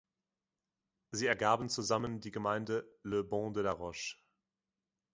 Sie 1.11 1.27
ergaben 1.27 1.69
zusammen 1.69 2.21
die 2.21 2.31
Gemeinde 2.31 2.91
Le 3.03 3.23
Ban-de-la-Roche. 3.23 4.15